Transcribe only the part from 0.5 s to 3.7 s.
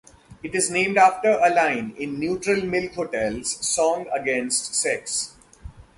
is named after a line in Neutral Milk Hotel's